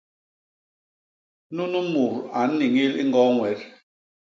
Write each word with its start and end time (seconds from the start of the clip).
Nunu 1.55 1.79
mut 1.91 2.13
a 2.37 2.41
nniñil 2.49 2.93
i 3.01 3.03
ñgoo 3.07 3.29
Ñwet. 3.35 3.59